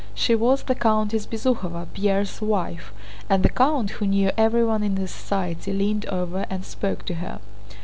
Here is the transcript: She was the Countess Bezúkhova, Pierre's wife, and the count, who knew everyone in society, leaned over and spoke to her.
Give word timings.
She 0.15 0.33
was 0.33 0.63
the 0.63 0.73
Countess 0.73 1.27
Bezúkhova, 1.27 1.85
Pierre's 1.93 2.41
wife, 2.41 2.91
and 3.29 3.43
the 3.43 3.49
count, 3.51 3.91
who 3.91 4.07
knew 4.07 4.31
everyone 4.35 4.81
in 4.81 4.97
society, 5.05 5.71
leaned 5.73 6.07
over 6.07 6.47
and 6.49 6.65
spoke 6.65 7.05
to 7.05 7.13
her. 7.21 7.39